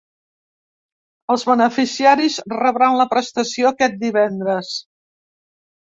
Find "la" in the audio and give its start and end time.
3.03-3.09